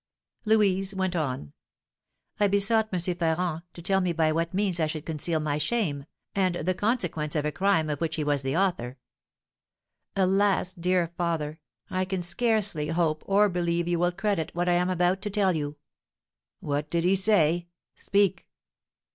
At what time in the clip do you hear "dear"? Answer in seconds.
10.73-11.11